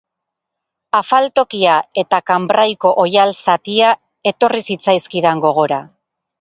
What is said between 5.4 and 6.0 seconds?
gogora.